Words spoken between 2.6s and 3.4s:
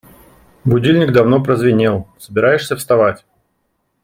вставать?